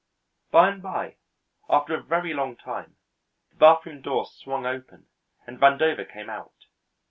[0.49, 1.17] By and by,
[1.69, 2.95] after a very long time,
[3.51, 5.05] the bathroom door swung open,
[5.45, 6.65] and Vandover came out.